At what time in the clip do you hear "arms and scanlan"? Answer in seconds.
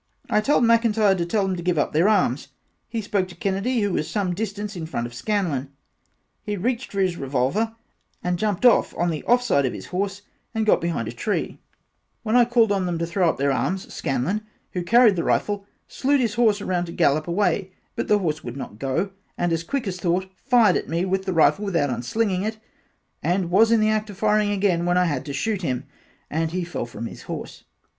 13.51-14.41